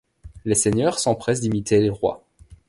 Les 0.45 0.55
seigneurs 0.55 0.97
s'empressent 0.97 1.41
d'imiter 1.41 1.79
les 1.79 1.91
rois. 1.91 2.25